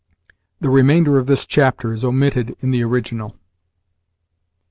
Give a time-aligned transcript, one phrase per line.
[0.61, 3.35] [The remainder of this chapter is omitted in the original.